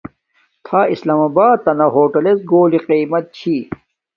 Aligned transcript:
تھا 0.65 0.79
اسلام 0.93 1.19
آباتنا 1.27 1.85
ہوٹالڎ 1.95 2.37
گھولی 2.51 2.79
قیمت 2.87 3.23
چھی 3.37 3.55